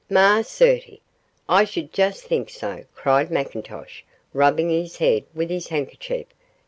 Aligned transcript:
'Ma 0.09 0.41
certie, 0.41 0.99
I 1.47 1.63
should 1.63 1.93
just 1.93 2.23
think 2.23 2.49
so,' 2.49 2.85
cried 2.95 3.29
McIntosh, 3.29 4.01
rubbing 4.33 4.69
his 4.71 4.97
head 4.97 5.25
with 5.35 5.51
his 5.51 5.67
handkerchief. 5.67 6.25